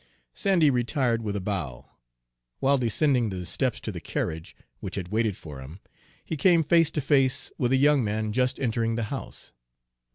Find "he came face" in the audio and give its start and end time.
6.25-6.89